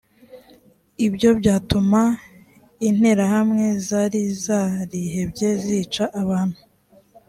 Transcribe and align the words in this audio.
ibyo 1.07 1.29
byatumaga 1.39 2.19
interahamwe 2.89 3.65
zari 3.87 4.21
zarihebye 4.43 5.49
zica 5.65 6.03
abantu 6.21 6.59